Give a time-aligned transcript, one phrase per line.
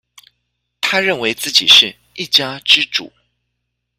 [0.81, 3.13] 他認為自己是一家之主